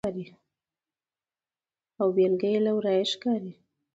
او 1.99 2.07
بیلګه 2.15 2.47
یې 2.53 2.59
له 2.65 2.71
ورایه 2.77 3.05
ښکاري. 3.11 3.53